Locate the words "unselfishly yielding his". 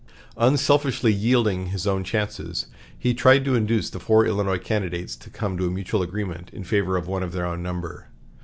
0.39-1.85